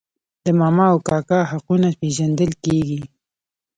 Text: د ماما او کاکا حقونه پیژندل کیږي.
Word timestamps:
د 0.45 0.47
ماما 0.59 0.85
او 0.93 0.97
کاکا 1.07 1.39
حقونه 1.51 1.87
پیژندل 2.01 2.51
کیږي. 2.63 3.01